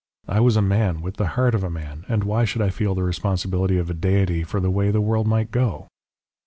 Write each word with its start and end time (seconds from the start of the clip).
I 0.27 0.39
was 0.39 0.57
a 0.57 0.63
man, 0.63 1.03
with 1.03 1.17
the 1.17 1.27
heart 1.37 1.53
of 1.53 1.63
a 1.63 1.69
man, 1.69 2.05
and 2.07 2.23
why 2.23 2.43
should 2.43 2.63
I 2.63 2.71
feel 2.71 2.95
the 2.95 3.03
responsibility 3.03 3.77
of 3.77 3.91
a 3.91 3.93
deity 3.93 4.43
for 4.43 4.59
the 4.59 4.71
way 4.71 4.89
the 4.89 4.99
world 4.99 5.27
might 5.27 5.51
go? 5.51 5.89